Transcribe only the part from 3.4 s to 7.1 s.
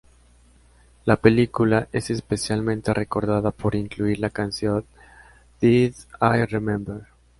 por incluir la canción "Did I Remember?